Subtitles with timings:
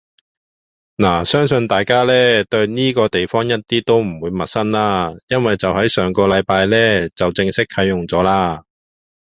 [0.95, 8.63] 拿相信大家呢，對依個地方一啲都唔會陌生啦，因為就係上個禮拜呢就正式啟用咗啦